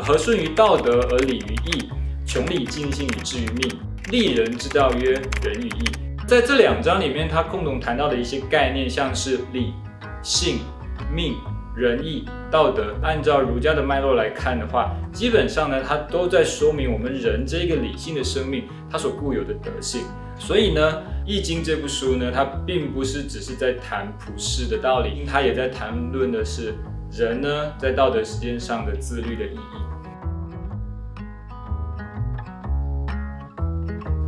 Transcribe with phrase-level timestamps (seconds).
[0.00, 1.88] 和顺于道德而礼于义，
[2.24, 3.78] 穷理尽性以至于命。
[4.10, 5.84] 立人之道曰仁与义。
[6.26, 9.74] 在这两章里面，他共同谈到的一些概念，像是理、
[10.22, 10.60] 性、
[11.14, 11.34] 命、
[11.76, 12.94] 仁、义、道德。
[13.02, 20.02] 按照儒家的脉络来看的话，基本上呢，它都在说明我们人这个理性的生命它所固有的德性。
[20.38, 20.92] 所以呢，
[21.26, 26.74] 《易经》这部书呢，它并不是只是在谈普世的道理，它也在谈论的是
[27.12, 29.81] 人呢在道德实践上的自律的意义。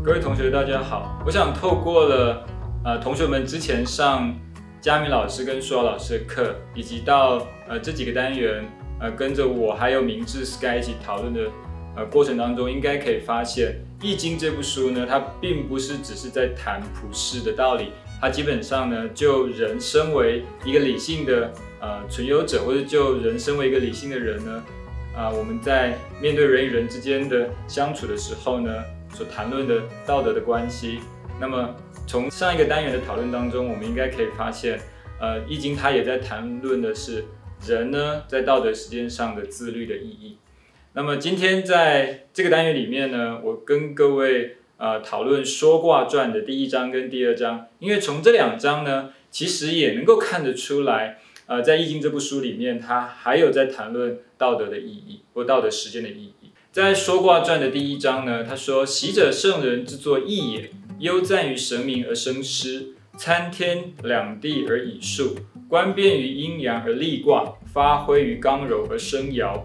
[0.05, 2.47] 各位同学，大家好，我想透过了
[2.85, 4.39] 呃同学们之前上
[4.79, 8.63] 佳明老师跟舒瑶老师的课，以及到呃这几个单元
[9.01, 11.51] 呃跟着我还有明智 Sky 一起讨论的
[11.97, 13.81] 呃过程当中，应该可以发现。
[14.07, 17.89] 《易经》这部书呢，它并不是只是在谈普世的道理，
[18.21, 24.63] 它基本上呢，就人身为一个理性的呃存有者，或者就人身为一个理性的人呢，
[25.17, 28.71] 啊，我们在面对人与人之间的相处的时候呢，
[29.15, 30.99] 所谈论的道德的关系。
[31.41, 31.75] 那么
[32.07, 34.79] 从上一个单元的讨论当中，我们应该可以发现，
[35.21, 37.25] 呃，《易经》它也在谈论的是
[37.67, 40.37] 人呢在道德实践上的自律的意义。
[40.93, 56.44] 那么今天在这个单元里面呢，我跟各位呃讨论《说卦传》的第一章跟第二章，因为从这两章呢，其实也能够看得出来，呃，在《易经》这部书里面，它还有在谈论道德的意义或道德实践的意义。
[56.75, 60.71] 在《说卦传》的第一章呢，他说：“习者，圣人之作义也。
[60.99, 65.37] 忧赞于神明而生师，参天两地而以数，
[65.69, 69.57] 观变于阴阳而立卦，发挥于刚柔而生爻。”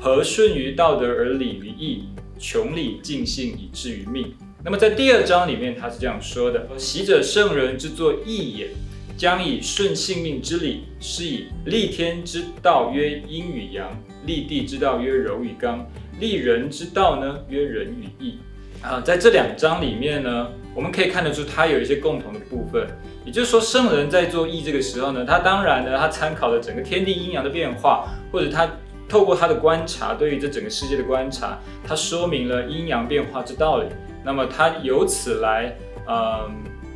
[0.00, 2.04] 和顺于道德而礼于义，
[2.38, 4.32] 穷理尽性以至于命。
[4.64, 8.70] 那么在第二章里面，他是这样说的：习者，圣人之作义也，
[9.18, 13.86] 将以顺性命之理，是以立天之道曰阴与阳，
[14.24, 15.86] 立地之道曰柔与刚，
[16.18, 18.38] 立人之道呢曰仁与义。
[18.82, 22.86] 啊，在这两章里面呢，我们可以看得出它有一些共同的部分。
[23.24, 28.68] 也就是说，圣人在做义这个时候呢，他当然呢，他参考了整个天地阴阳的变化，或者他。
[29.06, 33.86] 透过他的观察，对于这整个世界的观察，他说明了阴阳变化之道理。
[34.24, 35.76] 那么他由此来，
[36.08, 36.50] 嗯，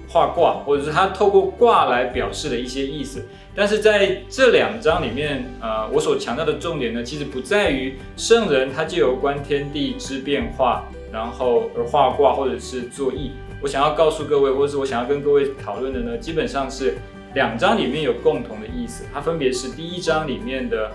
[0.08, 3.24] 画卦，或者是他透过卦来表示的一些意思。
[3.54, 13.32] 但是在这两章里面，呃，我所强调的重点呢，其实不在于圣人他就有观天地之变化，然后而画卦或者是作义。
[13.60, 16.97] 我想要告诉各位，或者是我想要跟各位讨论的呢，基本上是
[17.34, 19.04] 两章里面有共同的意思。
[19.12, 20.91] 它分别是第一章里面的。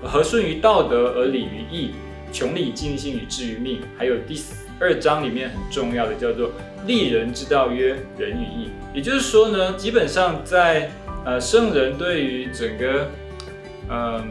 [0.00, 1.90] 和顺于道德而礼于义，
[2.32, 3.80] 穷理尽性以至于命。
[3.96, 4.40] 还有第
[4.80, 6.52] 二章里面很重要的叫做
[6.86, 8.70] 立人之道曰仁与义。
[8.94, 10.90] 也就是说呢，基本上在
[11.24, 13.10] 呃圣人对于整个
[13.90, 14.28] 嗯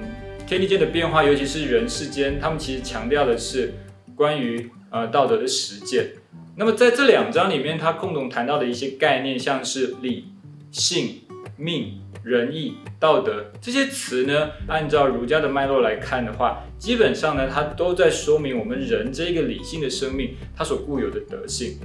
[0.47, 3.73] 天地间的变化，尤其是人世间，他们其实强调的是
[4.15, 6.11] 关于呃道德的实践。
[6.55, 10.25] 那么在这两章里面，他共同谈到的一些概念，像是理、
[10.71, 11.21] 性、
[11.55, 12.01] 命。
[12.27, 21.77] 仁义道德这些词呢，按照儒家的脉络来看的话，基本上呢，它都在说明我们人这个理性的生命它所固有的德性。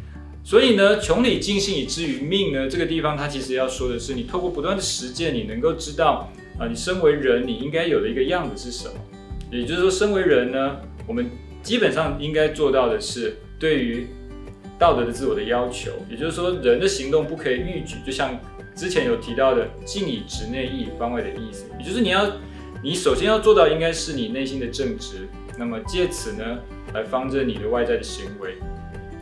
[0.42, 6.28] 所以呢，穷理尽性以至于命呢，这个地方它其实要说的是，你透过不断的实践，你能够知道
[6.58, 8.94] 啊，你身为人你应该有的一个样子是什么。
[9.52, 10.76] 也就是说，身为人呢，
[11.06, 11.30] 我们
[11.62, 14.08] 基本上应该做到的是对于
[14.76, 15.92] 道德的自我的要求。
[16.10, 18.36] 也就是说，人的行动不可以逾矩，就像。
[18.74, 22.26] 之前有提到的“静以直内，义以方外”的意思，也就是你要，
[22.82, 25.28] 你首先要做到应该是你内心的正直，
[25.58, 26.58] 那么借此呢
[26.94, 28.56] 来方正你的外在的行为。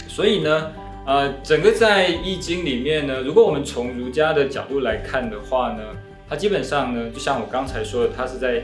[0.06, 0.72] 所以呢，
[1.06, 5.82] 呃，整个在《易经》里面呢，如果我们从儒家的角度来看的话呢，
[6.28, 8.62] 它基本上呢，就像我刚才说的，它是在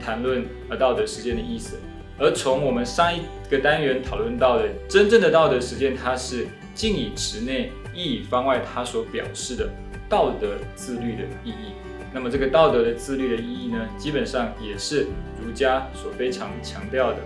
[0.00, 1.76] 谈论呃道德实践的意思。
[2.20, 9.68] 而从我们上一个单元讨论到的真正的道德实践，它是“静以直内，义方外”，它所表示的。
[10.10, 11.74] 道德自律的意义，
[12.14, 15.06] 那么这个道德的自律的意义呢，基本上也是
[15.38, 17.18] 儒家所非常强调的。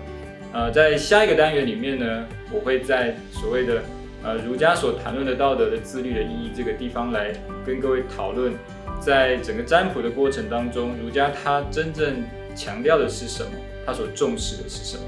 [0.53, 3.85] 呃，在下一个单元里面呢，我会在所谓的
[4.25, 7.33] 呃儒家所谈论的道德的自律的意义这个地方来
[7.65, 8.53] 跟各位讨论，
[9.01, 12.25] 在整个占卜的过程当中，儒家它真正
[12.57, 13.53] 强调的是什么？
[13.87, 15.05] 它所重视的是什么？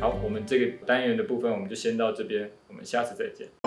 [0.00, 3.65] 好，我们这个单元的部分我们就先到这边，我们下次再见。